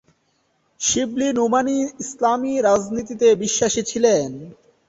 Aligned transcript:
শিবলী 0.81 1.27
নোমানী 1.33 1.75
ইসলামি 2.03 2.53
রাজনীতিতে 2.67 3.27
বিশ্বাসী 3.43 3.81
ছিলেন। 3.83 4.29